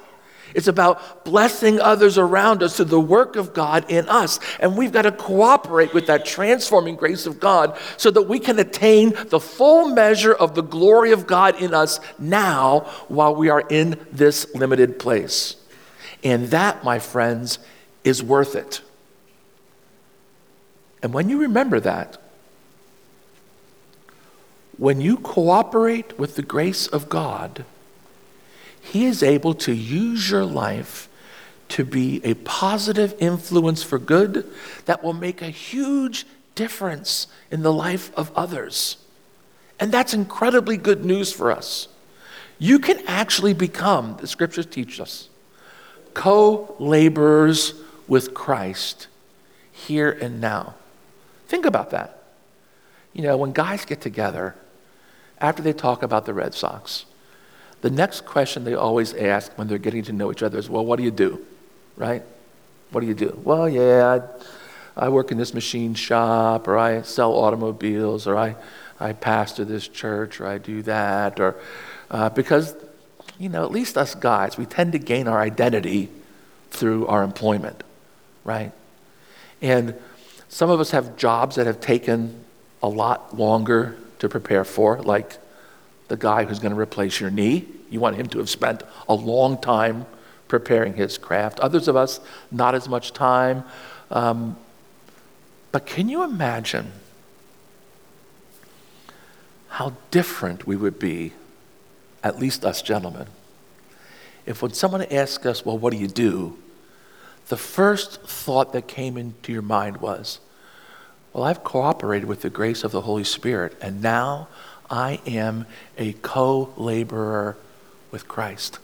It's 0.53 0.67
about 0.67 1.25
blessing 1.25 1.79
others 1.79 2.17
around 2.17 2.63
us 2.63 2.75
through 2.75 2.85
the 2.85 2.99
work 2.99 3.35
of 3.35 3.53
God 3.53 3.89
in 3.89 4.07
us. 4.09 4.39
And 4.59 4.77
we've 4.77 4.91
got 4.91 5.03
to 5.03 5.11
cooperate 5.11 5.93
with 5.93 6.07
that 6.07 6.25
transforming 6.25 6.95
grace 6.95 7.25
of 7.25 7.39
God 7.39 7.77
so 7.97 8.11
that 8.11 8.23
we 8.23 8.39
can 8.39 8.59
attain 8.59 9.13
the 9.27 9.39
full 9.39 9.89
measure 9.89 10.33
of 10.33 10.55
the 10.55 10.63
glory 10.63 11.11
of 11.11 11.27
God 11.27 11.61
in 11.61 11.73
us 11.73 11.99
now 12.19 12.81
while 13.07 13.35
we 13.35 13.49
are 13.49 13.63
in 13.69 13.99
this 14.11 14.53
limited 14.55 14.99
place. 14.99 15.55
And 16.23 16.47
that, 16.47 16.83
my 16.83 16.99
friends, 16.99 17.59
is 18.03 18.21
worth 18.21 18.55
it. 18.55 18.81
And 21.03 21.13
when 21.13 21.29
you 21.29 21.39
remember 21.39 21.79
that, 21.79 22.17
when 24.77 25.01
you 25.01 25.17
cooperate 25.17 26.17
with 26.17 26.35
the 26.35 26.41
grace 26.41 26.87
of 26.87 27.09
God, 27.09 27.65
he 28.81 29.05
is 29.05 29.23
able 29.23 29.53
to 29.53 29.73
use 29.73 30.29
your 30.29 30.45
life 30.45 31.07
to 31.69 31.85
be 31.85 32.19
a 32.25 32.33
positive 32.33 33.15
influence 33.19 33.81
for 33.81 33.97
good 33.97 34.45
that 34.85 35.03
will 35.03 35.13
make 35.13 35.41
a 35.41 35.49
huge 35.49 36.25
difference 36.55 37.27
in 37.49 37.61
the 37.61 37.71
life 37.71 38.11
of 38.17 38.31
others. 38.35 38.97
And 39.79 39.91
that's 39.91 40.13
incredibly 40.13 40.77
good 40.77 41.05
news 41.05 41.31
for 41.31 41.51
us. 41.51 41.87
You 42.59 42.77
can 42.77 42.99
actually 43.07 43.53
become, 43.53 44.17
the 44.19 44.27
scriptures 44.27 44.65
teach 44.65 44.99
us, 44.99 45.29
co 46.13 46.75
laborers 46.77 47.73
with 48.07 48.33
Christ 48.33 49.07
here 49.71 50.11
and 50.11 50.41
now. 50.41 50.75
Think 51.47 51.65
about 51.65 51.89
that. 51.91 52.21
You 53.13 53.23
know, 53.23 53.37
when 53.37 53.51
guys 53.51 53.85
get 53.85 54.01
together, 54.01 54.55
after 55.39 55.63
they 55.63 55.73
talk 55.73 56.03
about 56.03 56.25
the 56.25 56.33
Red 56.33 56.53
Sox, 56.53 57.05
the 57.81 57.89
next 57.89 58.25
question 58.25 58.63
they 58.63 58.75
always 58.75 59.13
ask 59.13 59.51
when 59.57 59.67
they're 59.67 59.77
getting 59.77 60.03
to 60.03 60.13
know 60.13 60.31
each 60.31 60.43
other 60.43 60.57
is, 60.57 60.69
Well, 60.69 60.85
what 60.85 60.97
do 60.97 61.03
you 61.03 61.11
do? 61.11 61.45
Right? 61.97 62.23
What 62.91 63.01
do 63.01 63.07
you 63.07 63.13
do? 63.13 63.39
Well, 63.43 63.67
yeah, 63.69 64.19
I, 64.97 65.05
I 65.05 65.09
work 65.09 65.31
in 65.31 65.37
this 65.37 65.53
machine 65.53 65.93
shop, 65.93 66.67
or 66.67 66.77
I 66.77 67.01
sell 67.01 67.33
automobiles, 67.33 68.27
or 68.27 68.37
I, 68.37 68.55
I 68.99 69.13
pastor 69.13 69.65
this 69.65 69.87
church, 69.87 70.39
or 70.39 70.47
I 70.47 70.57
do 70.57 70.81
that, 70.83 71.39
or 71.39 71.55
uh, 72.09 72.29
because, 72.29 72.75
you 73.39 73.49
know, 73.49 73.63
at 73.63 73.71
least 73.71 73.97
us 73.97 74.13
guys, 74.13 74.57
we 74.57 74.65
tend 74.65 74.91
to 74.91 74.99
gain 74.99 75.27
our 75.27 75.39
identity 75.39 76.09
through 76.69 77.07
our 77.07 77.23
employment, 77.23 77.83
right? 78.43 78.71
And 79.61 79.95
some 80.49 80.69
of 80.69 80.79
us 80.79 80.91
have 80.91 81.15
jobs 81.15 81.55
that 81.55 81.65
have 81.65 81.79
taken 81.79 82.43
a 82.83 82.89
lot 82.89 83.37
longer 83.37 83.97
to 84.19 84.27
prepare 84.27 84.65
for, 84.65 85.01
like 85.01 85.37
the 86.11 86.17
guy 86.17 86.43
who's 86.43 86.59
going 86.59 86.73
to 86.73 86.79
replace 86.79 87.21
your 87.21 87.29
knee. 87.29 87.65
You 87.89 88.01
want 88.01 88.17
him 88.17 88.27
to 88.27 88.39
have 88.39 88.49
spent 88.49 88.83
a 89.07 89.13
long 89.13 89.57
time 89.57 90.05
preparing 90.49 90.93
his 90.93 91.17
craft. 91.17 91.61
Others 91.61 91.87
of 91.87 91.95
us, 91.95 92.19
not 92.51 92.75
as 92.75 92.89
much 92.89 93.13
time. 93.13 93.63
Um, 94.09 94.57
but 95.71 95.85
can 95.85 96.09
you 96.09 96.21
imagine 96.23 96.91
how 99.69 99.93
different 100.11 100.67
we 100.67 100.75
would 100.75 100.99
be, 100.99 101.31
at 102.25 102.37
least 102.37 102.65
us 102.65 102.81
gentlemen, 102.81 103.27
if 104.45 104.61
when 104.61 104.73
someone 104.73 105.03
asked 105.03 105.45
us, 105.45 105.65
Well, 105.65 105.77
what 105.77 105.93
do 105.93 105.97
you 105.97 106.09
do? 106.09 106.57
the 107.47 107.55
first 107.55 108.21
thought 108.23 108.73
that 108.73 108.87
came 108.87 109.17
into 109.17 109.53
your 109.53 109.61
mind 109.61 109.97
was, 109.97 110.41
Well, 111.31 111.45
I've 111.45 111.63
cooperated 111.63 112.27
with 112.27 112.41
the 112.41 112.49
grace 112.49 112.83
of 112.83 112.91
the 112.91 113.01
Holy 113.01 113.23
Spirit, 113.23 113.77
and 113.81 114.01
now 114.01 114.49
I 114.91 115.21
am 115.25 115.65
a 115.97 116.11
co 116.13 116.73
laborer 116.75 117.57
with 118.11 118.27
Christ. 118.27 118.77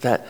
That, 0.00 0.26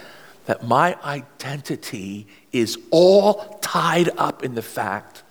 that 0.46 0.66
my 0.66 0.96
identity 1.04 2.26
is 2.52 2.76
all 2.90 3.58
tied 3.62 4.10
up 4.18 4.42
in 4.42 4.56
the 4.56 4.62
fact 4.62 5.22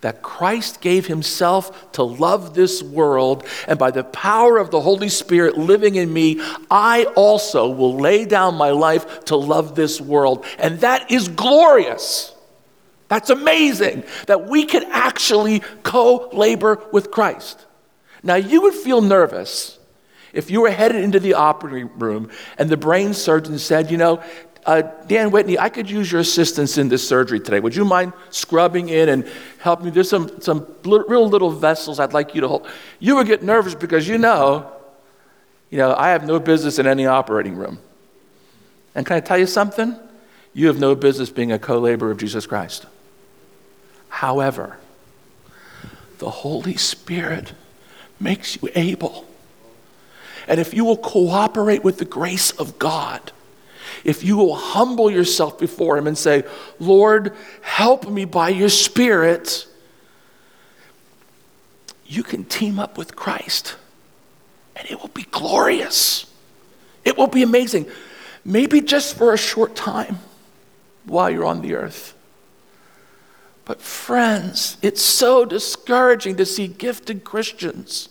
that 0.00 0.22
Christ 0.22 0.80
gave 0.80 1.06
himself 1.06 1.92
to 1.92 2.02
love 2.02 2.54
this 2.54 2.82
world, 2.82 3.46
and 3.68 3.78
by 3.78 3.90
the 3.90 4.04
power 4.04 4.56
of 4.56 4.70
the 4.70 4.80
Holy 4.80 5.10
Spirit 5.10 5.58
living 5.58 5.96
in 5.96 6.10
me, 6.10 6.40
I 6.70 7.04
also 7.16 7.68
will 7.68 7.98
lay 7.98 8.24
down 8.24 8.54
my 8.54 8.70
life 8.70 9.26
to 9.26 9.36
love 9.36 9.74
this 9.74 10.00
world. 10.00 10.46
And 10.58 10.80
that 10.80 11.10
is 11.10 11.28
glorious. 11.28 12.34
That's 13.08 13.28
amazing 13.28 14.04
that 14.26 14.46
we 14.46 14.64
can 14.64 14.84
actually 14.84 15.60
co 15.82 16.30
labor 16.32 16.80
with 16.92 17.10
Christ. 17.10 17.66
Now, 18.22 18.34
you 18.36 18.62
would 18.62 18.74
feel 18.74 19.00
nervous 19.00 19.78
if 20.32 20.50
you 20.50 20.60
were 20.60 20.70
headed 20.70 21.02
into 21.02 21.18
the 21.20 21.34
operating 21.34 21.90
room 21.98 22.30
and 22.58 22.68
the 22.68 22.76
brain 22.76 23.14
surgeon 23.14 23.58
said, 23.58 23.90
You 23.90 23.96
know, 23.96 24.22
uh, 24.66 24.82
Dan 25.06 25.30
Whitney, 25.30 25.58
I 25.58 25.68
could 25.68 25.88
use 25.88 26.12
your 26.12 26.20
assistance 26.20 26.76
in 26.76 26.88
this 26.88 27.06
surgery 27.06 27.40
today. 27.40 27.60
Would 27.60 27.74
you 27.74 27.84
mind 27.84 28.12
scrubbing 28.30 28.90
in 28.90 29.08
and 29.08 29.28
helping 29.58 29.86
me? 29.86 29.90
There's 29.90 30.10
some, 30.10 30.40
some 30.40 30.66
real 30.84 31.28
little 31.28 31.50
vessels 31.50 31.98
I'd 31.98 32.12
like 32.12 32.34
you 32.34 32.42
to 32.42 32.48
hold. 32.48 32.68
You 32.98 33.16
would 33.16 33.26
get 33.26 33.42
nervous 33.42 33.74
because 33.74 34.06
you 34.06 34.18
know, 34.18 34.70
you 35.70 35.78
know, 35.78 35.94
I 35.94 36.10
have 36.10 36.26
no 36.26 36.38
business 36.38 36.78
in 36.78 36.86
any 36.86 37.06
operating 37.06 37.56
room. 37.56 37.78
And 38.94 39.06
can 39.06 39.16
I 39.16 39.20
tell 39.20 39.38
you 39.38 39.46
something? 39.46 39.96
You 40.52 40.66
have 40.66 40.78
no 40.78 40.94
business 40.94 41.30
being 41.30 41.52
a 41.52 41.58
co 41.58 41.78
laborer 41.78 42.10
of 42.10 42.18
Jesus 42.18 42.46
Christ. 42.46 42.86
However, 44.08 44.76
the 46.18 46.30
Holy 46.30 46.76
Spirit 46.76 47.52
makes 48.20 48.60
you 48.60 48.68
able. 48.74 49.26
And 50.46 50.60
if 50.60 50.74
you 50.74 50.84
will 50.84 50.96
cooperate 50.96 51.84
with 51.84 51.98
the 51.98 52.04
grace 52.04 52.50
of 52.52 52.78
God, 52.78 53.32
if 54.04 54.24
you 54.24 54.36
will 54.36 54.54
humble 54.54 55.10
yourself 55.10 55.58
before 55.58 55.96
Him 55.96 56.06
and 56.06 56.16
say, 56.16 56.44
Lord, 56.78 57.34
help 57.62 58.08
me 58.08 58.24
by 58.24 58.48
your 58.48 58.68
Spirit, 58.68 59.66
you 62.06 62.22
can 62.22 62.44
team 62.44 62.78
up 62.78 62.98
with 62.98 63.14
Christ 63.14 63.76
and 64.76 64.90
it 64.90 65.00
will 65.00 65.08
be 65.08 65.26
glorious. 65.30 66.26
It 67.04 67.16
will 67.16 67.26
be 67.26 67.42
amazing. 67.42 67.86
Maybe 68.44 68.80
just 68.80 69.16
for 69.16 69.34
a 69.34 69.38
short 69.38 69.76
time 69.76 70.18
while 71.04 71.30
you're 71.30 71.44
on 71.44 71.60
the 71.60 71.74
earth. 71.74 72.14
But, 73.70 73.80
friends, 73.80 74.78
it's 74.82 75.00
so 75.00 75.44
discouraging 75.44 76.34
to 76.38 76.44
see 76.44 76.66
gifted 76.66 77.22
Christians 77.22 78.08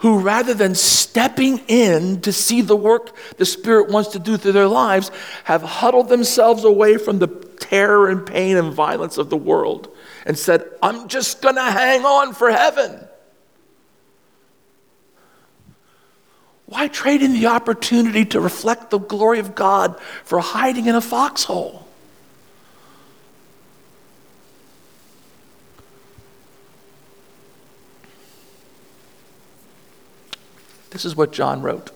who, 0.00 0.18
rather 0.18 0.52
than 0.52 0.74
stepping 0.74 1.60
in 1.68 2.20
to 2.20 2.34
see 2.34 2.60
the 2.60 2.76
work 2.76 3.16
the 3.38 3.46
Spirit 3.46 3.88
wants 3.88 4.10
to 4.10 4.18
do 4.18 4.36
through 4.36 4.52
their 4.52 4.66
lives, 4.66 5.10
have 5.44 5.62
huddled 5.62 6.10
themselves 6.10 6.64
away 6.64 6.98
from 6.98 7.18
the 7.18 7.28
terror 7.28 8.10
and 8.10 8.26
pain 8.26 8.58
and 8.58 8.74
violence 8.74 9.16
of 9.16 9.30
the 9.30 9.38
world 9.38 9.88
and 10.26 10.38
said, 10.38 10.66
I'm 10.82 11.08
just 11.08 11.40
going 11.40 11.54
to 11.54 11.62
hang 11.62 12.04
on 12.04 12.34
for 12.34 12.50
heaven. 12.50 13.08
Why 16.66 16.88
trade 16.88 17.22
in 17.22 17.32
the 17.32 17.46
opportunity 17.46 18.26
to 18.26 18.40
reflect 18.42 18.90
the 18.90 18.98
glory 18.98 19.38
of 19.38 19.54
God 19.54 19.98
for 20.24 20.40
hiding 20.40 20.84
in 20.84 20.94
a 20.94 21.00
foxhole? 21.00 21.87
This 30.98 31.04
is 31.04 31.14
what 31.14 31.30
John 31.30 31.62
wrote 31.62 31.92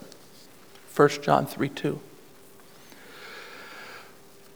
1 0.94 1.08
John 1.22 1.44
3 1.44 1.68
2. 1.68 1.98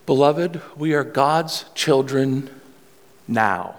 Beloved, 0.06 0.60
we 0.76 0.94
are 0.94 1.02
God's 1.02 1.64
children 1.74 2.48
now. 3.26 3.74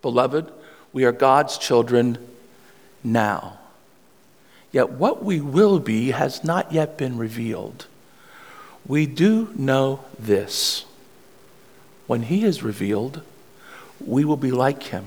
Beloved, 0.00 0.50
we 0.94 1.04
are 1.04 1.12
God's 1.12 1.58
children 1.58 2.16
now. 3.04 3.58
Yet 4.72 4.92
what 4.92 5.22
we 5.22 5.42
will 5.42 5.80
be 5.80 6.12
has 6.12 6.42
not 6.42 6.72
yet 6.72 6.96
been 6.96 7.18
revealed. 7.18 7.88
We 8.86 9.04
do 9.04 9.52
know 9.54 10.00
this. 10.18 10.86
When 12.06 12.22
he 12.22 12.42
is 12.42 12.62
revealed, 12.62 13.20
we 14.00 14.24
will 14.24 14.38
be 14.38 14.50
like 14.50 14.84
him, 14.84 15.04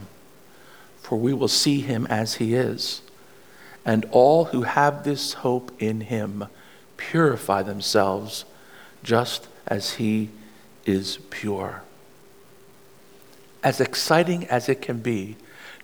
for 1.01 1.17
we 1.17 1.33
will 1.33 1.47
see 1.47 1.81
him 1.81 2.05
as 2.11 2.35
he 2.35 2.53
is 2.53 3.01
and 3.85 4.05
all 4.11 4.45
who 4.45 4.63
have 4.63 5.03
this 5.03 5.33
hope 5.33 5.71
in 5.81 6.01
him 6.01 6.45
purify 6.97 7.63
themselves 7.63 8.45
just 9.03 9.47
as 9.67 9.93
he 9.95 10.29
is 10.85 11.19
pure. 11.29 11.83
As 13.63 13.79
exciting 13.81 14.45
as 14.47 14.69
it 14.69 14.81
can 14.81 14.99
be 14.99 15.37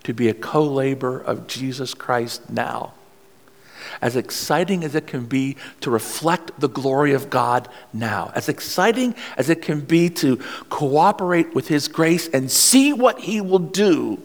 to 0.03 0.13
be 0.13 0.29
a 0.29 0.33
co 0.33 0.63
laborer 0.63 1.19
of 1.19 1.47
Jesus 1.47 1.93
Christ 1.93 2.49
now, 2.49 2.93
as 4.01 4.15
exciting 4.15 4.83
as 4.83 4.95
it 4.95 5.07
can 5.07 5.25
be 5.25 5.57
to 5.81 5.89
reflect 5.91 6.59
the 6.59 6.69
glory 6.69 7.13
of 7.13 7.29
God 7.29 7.67
now, 7.93 8.31
as 8.35 8.49
exciting 8.49 9.15
as 9.37 9.49
it 9.49 9.61
can 9.61 9.81
be 9.81 10.09
to 10.11 10.37
cooperate 10.69 11.53
with 11.53 11.67
His 11.67 11.87
grace 11.87 12.27
and 12.29 12.49
see 12.49 12.93
what 12.93 13.19
He 13.21 13.41
will 13.41 13.59
do 13.59 14.21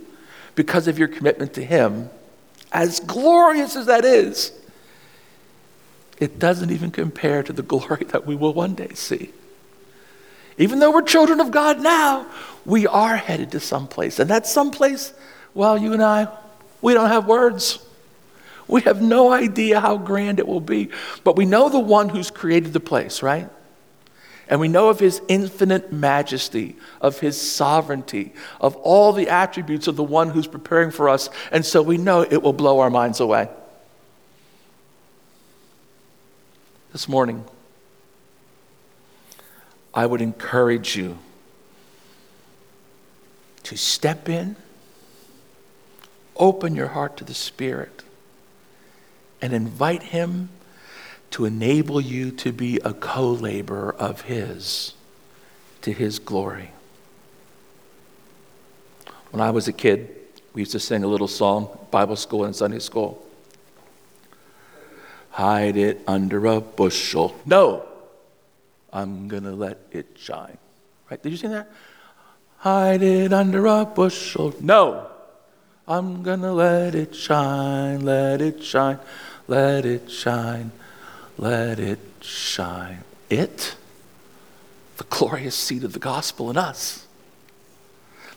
because 0.55 0.89
of 0.89 0.99
your 0.99 1.09
commitment 1.09 1.55
to 1.55 1.65
Him, 1.65 2.11
as 2.73 3.01
glorious 3.01 3.77
as 3.77 3.87
that 3.87 4.05
is, 4.05 4.53
it 6.19 6.39
doesn't 6.39 6.71
even 6.71 6.91
compare 6.91 7.43
to 7.43 7.53
the 7.53 7.63
glory 7.63 8.05
that 8.09 8.27
we 8.27 8.35
will 8.35 8.53
one 8.53 8.75
day 8.75 8.91
see. 8.95 9.31
Even 10.59 10.79
though 10.79 10.91
we're 10.91 11.03
children 11.03 11.41
of 11.41 11.51
God 11.51 11.81
now, 11.81 12.27
we 12.67 12.87
are 12.87 13.17
headed 13.17 13.53
to 13.53 13.61
someplace. 13.61 14.19
And 14.19 14.29
that 14.29 14.47
someplace, 14.47 15.15
well, 15.55 15.79
you 15.79 15.95
and 15.95 16.03
I, 16.03 16.29
we 16.83 16.93
don't 16.93 17.09
have 17.09 17.27
words. 17.27 17.79
We 18.69 18.83
have 18.83 19.01
no 19.01 19.33
idea 19.33 19.81
how 19.81 19.97
grand 19.97 20.39
it 20.39 20.47
will 20.47 20.61
be. 20.61 20.91
But 21.25 21.37
we 21.37 21.47
know 21.47 21.71
the 21.71 21.81
one 21.81 22.11
who's 22.11 22.31
created 22.31 22.75
the 22.75 22.81
place, 22.81 23.23
right? 23.23 23.49
And 24.51 24.59
we 24.59 24.67
know 24.67 24.89
of 24.89 24.99
his 24.99 25.23
infinite 25.29 25.93
majesty, 25.93 26.77
of 27.01 27.21
his 27.21 27.41
sovereignty, 27.41 28.33
of 28.61 28.75
all 28.77 29.13
the 29.13 29.29
attributes 29.29 29.87
of 29.87 29.95
the 29.95 30.03
one 30.03 30.31
who's 30.31 30.49
preparing 30.49 30.91
for 30.91 31.09
us. 31.09 31.31
And 31.53 31.65
so 31.65 31.81
we 31.81 31.97
know 31.97 32.23
it 32.23 32.43
will 32.43 32.53
blow 32.53 32.81
our 32.81 32.91
minds 32.91 33.21
away. 33.21 33.49
This 36.91 37.09
morning, 37.09 37.45
I 39.95 40.05
would 40.05 40.21
encourage 40.21 40.97
you 40.97 41.19
to 43.63 43.77
step 43.77 44.29
in, 44.29 44.57
open 46.35 46.75
your 46.75 46.89
heart 46.89 47.17
to 47.19 47.25
the 47.25 47.35
Spirit, 47.35 48.03
and 49.41 49.53
invite 49.53 50.03
Him 50.03 50.49
to 51.31 51.45
enable 51.45 52.01
you 52.01 52.31
to 52.33 52.53
be 52.53 52.79
a 52.85 52.93
co 52.93 53.31
laborer 53.31 53.95
of 53.95 54.23
His 54.23 54.95
to 55.83 55.93
His 55.93 56.19
glory. 56.19 56.71
When 59.31 59.41
I 59.41 59.51
was 59.51 59.69
a 59.69 59.73
kid, 59.73 60.17
we 60.53 60.63
used 60.63 60.73
to 60.73 60.81
sing 60.81 61.05
a 61.05 61.07
little 61.07 61.29
song, 61.29 61.69
Bible 61.91 62.17
school 62.17 62.45
and 62.45 62.55
Sunday 62.55 62.81
school. 62.81 63.25
Hide 65.31 65.77
it 65.77 66.01
under 66.09 66.45
a 66.47 66.61
bushel. 66.61 67.37
No, 67.47 67.87
I'm 68.93 69.29
going 69.29 69.45
to 69.45 69.53
let 69.53 69.79
it 69.93 70.17
shine. 70.19 70.59
Right? 71.09 71.23
Did 71.23 71.31
you 71.31 71.39
sing 71.39 71.53
that? 71.53 71.71
Hide 72.59 73.03
it 73.03 73.33
under 73.33 73.67
a 73.67 73.85
bushel. 73.85 74.53
No, 74.61 75.07
I'm 75.87 76.25
going 76.25 76.41
to 76.41 76.53
let 76.53 76.97
it 76.97 77.15
shine, 77.15 78.05
let 78.05 78.43
it 78.43 78.63
shine, 78.65 78.99
let 79.47 79.87
it 79.87 80.11
shine 80.11 80.73
let 81.41 81.81
it 81.81 81.99
shine. 82.21 83.03
It, 83.31 83.75
the 84.99 85.05
glorious 85.05 85.57
seed 85.57 85.85
of 85.85 85.95
the 85.95 85.99
gospel 85.99 86.51
in 86.51 86.59
us, 86.59 87.07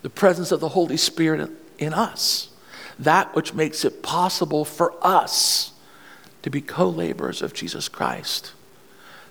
the 0.02 0.10
presence 0.10 0.52
of 0.54 0.62
the 0.62 0.70
Holy 0.70 0.96
Spirit 0.96 1.52
in 1.78 1.94
us, 1.94 2.50
that 2.98 3.36
which 3.36 3.54
makes 3.54 3.84
it 3.84 4.02
possible 4.02 4.64
for 4.64 4.94
us 5.02 5.74
to 6.44 6.50
be 6.50 6.62
co 6.62 6.88
laborers 6.88 7.42
of 7.42 7.54
Jesus 7.54 7.90
Christ, 7.90 8.54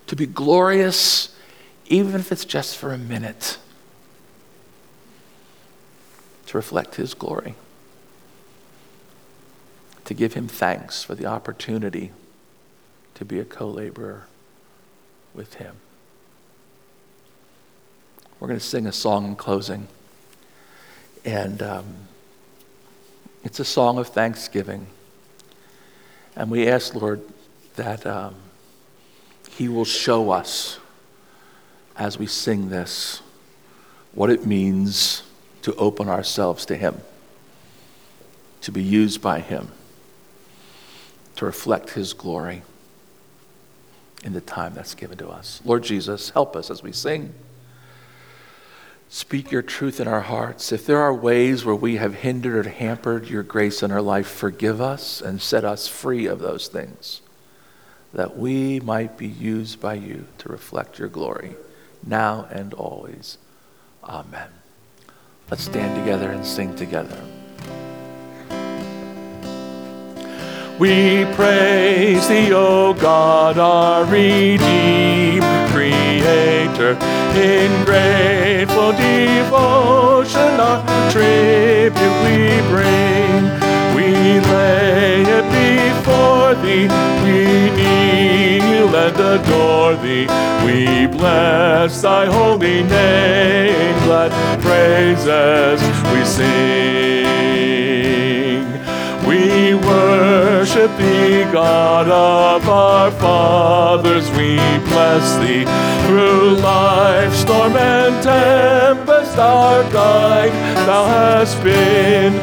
to 0.06 0.16
be 0.16 0.26
glorious, 0.26 1.34
even 1.86 2.20
if 2.20 2.30
it's 2.30 2.44
just 2.44 2.76
for 2.76 2.92
a 2.92 2.98
minute, 2.98 3.56
to 6.46 6.58
reflect 6.58 6.96
His 6.96 7.14
glory, 7.14 7.54
to 10.04 10.12
give 10.12 10.34
Him 10.34 10.46
thanks 10.46 11.02
for 11.02 11.14
the 11.14 11.24
opportunity 11.24 12.12
to 13.22 13.26
be 13.26 13.38
a 13.38 13.44
co 13.44 13.68
laborer 13.68 14.26
with 15.32 15.54
Him. 15.54 15.76
We're 18.40 18.48
going 18.48 18.58
to 18.58 18.66
sing 18.66 18.88
a 18.88 18.92
song 18.92 19.26
in 19.26 19.36
closing. 19.36 19.86
And 21.24 21.62
um, 21.62 21.84
it's 23.44 23.60
a 23.60 23.64
song 23.64 23.98
of 23.98 24.08
thanksgiving. 24.08 24.88
And 26.34 26.50
we 26.50 26.66
ask, 26.66 26.96
Lord, 26.96 27.22
that 27.76 28.04
um, 28.04 28.34
He 29.50 29.68
will 29.68 29.84
show 29.84 30.32
us 30.32 30.80
as 31.96 32.18
we 32.18 32.26
sing 32.26 32.70
this 32.70 33.22
what 34.14 34.30
it 34.30 34.44
means 34.44 35.22
to 35.62 35.72
open 35.76 36.08
ourselves 36.08 36.66
to 36.66 36.74
Him, 36.74 37.00
to 38.62 38.72
be 38.72 38.82
used 38.82 39.22
by 39.22 39.38
Him, 39.38 39.68
to 41.36 41.44
reflect 41.44 41.90
His 41.90 42.14
glory 42.14 42.62
in 44.22 44.32
the 44.32 44.40
time 44.40 44.74
that's 44.74 44.94
given 44.94 45.18
to 45.18 45.28
us. 45.28 45.60
Lord 45.64 45.82
Jesus, 45.82 46.30
help 46.30 46.56
us 46.56 46.70
as 46.70 46.82
we 46.82 46.92
sing. 46.92 47.34
Speak 49.08 49.50
your 49.50 49.62
truth 49.62 50.00
in 50.00 50.08
our 50.08 50.22
hearts. 50.22 50.72
If 50.72 50.86
there 50.86 51.00
are 51.00 51.12
ways 51.12 51.64
where 51.64 51.74
we 51.74 51.96
have 51.96 52.14
hindered 52.14 52.66
or 52.66 52.70
hampered 52.70 53.28
your 53.28 53.42
grace 53.42 53.82
in 53.82 53.92
our 53.92 54.00
life, 54.00 54.26
forgive 54.26 54.80
us 54.80 55.20
and 55.20 55.42
set 55.42 55.64
us 55.64 55.86
free 55.86 56.26
of 56.26 56.38
those 56.38 56.68
things, 56.68 57.20
that 58.14 58.38
we 58.38 58.80
might 58.80 59.18
be 59.18 59.28
used 59.28 59.80
by 59.80 59.94
you 59.94 60.26
to 60.38 60.48
reflect 60.48 60.98
your 60.98 61.08
glory 61.08 61.56
now 62.06 62.46
and 62.50 62.72
always. 62.74 63.38
Amen. 64.02 64.48
Let's 65.50 65.64
stand 65.64 65.94
together 66.02 66.30
and 66.30 66.44
sing 66.44 66.74
together. 66.74 67.22
We 70.82 71.24
praise 71.36 72.26
thee, 72.26 72.52
O 72.52 72.92
God, 72.92 73.56
our 73.56 74.04
Redeemer, 74.04 75.68
Creator. 75.68 76.98
In 77.38 77.84
grateful 77.84 78.90
devotion, 78.90 80.58
our 80.58 80.82
tribute 81.12 82.18
we 82.24 82.58
bring. 82.72 83.44
We 83.94 84.40
lay 84.50 85.22
it 85.22 85.46
before 85.54 86.56
thee, 86.56 86.88
we 87.22 87.70
kneel 87.76 88.92
and 88.92 89.20
adore 89.20 89.94
thee. 90.02 90.26
We 90.66 91.06
bless 91.06 92.02
thy 92.02 92.26
holy 92.26 92.82
name, 92.82 93.94
glad 94.02 94.32
praises 94.60 95.80
we 96.12 96.24
sing. 96.24 97.21
Worship 100.12 100.94
thee, 100.98 101.42
God 101.52 102.06
of 102.06 102.68
our 102.68 103.10
fathers. 103.12 104.28
We 104.32 104.56
bless 104.90 105.26
thee 105.40 105.64
through 106.06 106.56
life, 106.56 107.34
storm 107.34 107.74
and 107.76 108.22
tempest. 108.22 109.38
Our 109.38 109.82
guide 109.90 110.52
thou 110.86 111.06
hast 111.06 111.56
been. 111.64 112.34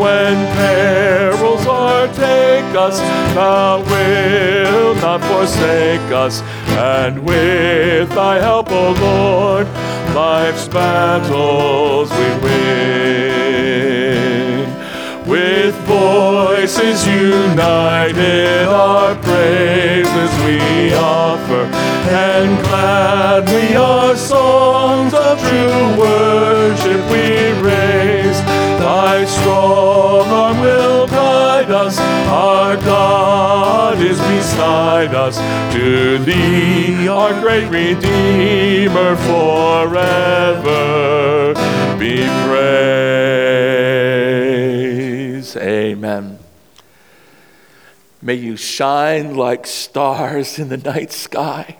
When 0.00 0.36
perils 0.56 1.66
o'ertake 1.66 2.72
us, 2.86 2.98
thou 3.34 3.80
wilt 3.90 4.96
not 5.02 5.20
forsake 5.20 6.10
us. 6.10 6.40
And 6.78 7.26
with 7.26 8.08
thy 8.08 8.36
help, 8.40 8.70
O 8.70 8.92
Lord, 8.92 9.66
life's 10.14 10.66
battles 10.68 12.10
we 12.10 12.28
win. 12.42 12.97
United, 17.58 18.68
our 18.68 19.16
praises 19.16 20.30
we 20.46 20.94
offer, 20.94 21.64
and 22.08 22.56
gladly 22.66 23.74
our 23.74 24.16
songs 24.16 25.12
of 25.12 25.40
true 25.40 25.98
worship 25.98 27.02
we 27.10 27.50
raise. 27.60 28.40
Thy 28.78 29.24
strong 29.24 30.28
arm 30.28 30.60
will 30.60 31.08
guide 31.08 31.72
us, 31.72 31.98
our 32.28 32.76
God 32.76 33.98
is 33.98 34.20
beside 34.20 35.12
us. 35.14 35.38
To 35.74 36.18
thee, 36.18 37.08
our 37.08 37.32
great 37.40 37.68
Redeemer, 37.68 39.16
forever 39.16 40.74
be 41.98 42.28
praised. 42.46 42.78
Amen. 45.56 46.37
May 48.20 48.34
you 48.34 48.56
shine 48.56 49.36
like 49.36 49.66
stars 49.66 50.58
in 50.58 50.68
the 50.68 50.76
night 50.76 51.12
sky, 51.12 51.76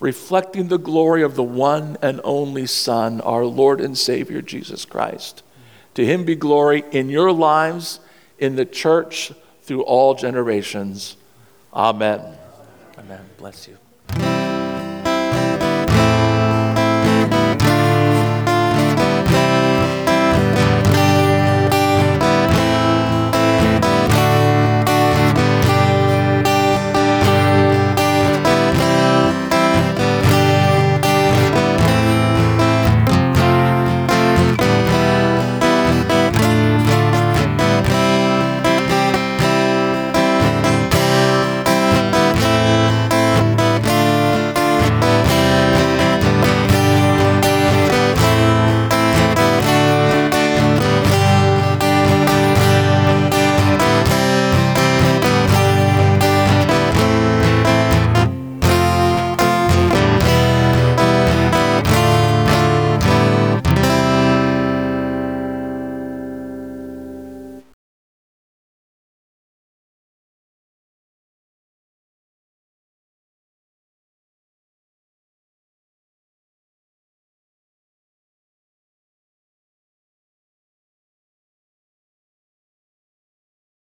reflecting 0.00 0.68
the 0.68 0.78
glory 0.78 1.22
of 1.22 1.34
the 1.34 1.42
one 1.42 1.98
and 2.00 2.20
only 2.24 2.66
Son, 2.66 3.20
our 3.20 3.44
Lord 3.44 3.80
and 3.80 3.96
Savior, 3.96 4.40
Jesus 4.40 4.84
Christ. 4.84 5.42
To 5.94 6.04
him 6.04 6.24
be 6.24 6.34
glory 6.34 6.82
in 6.92 7.08
your 7.08 7.30
lives, 7.30 8.00
in 8.38 8.56
the 8.56 8.64
church, 8.64 9.32
through 9.62 9.82
all 9.82 10.14
generations. 10.14 11.16
Amen. 11.72 12.20
Amen. 12.98 13.20
Bless 13.38 13.68
you. 13.68 13.76